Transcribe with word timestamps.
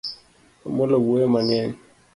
Omolo 0.67 0.95
wuoyo 1.03 1.27
mang'eny. 1.33 1.73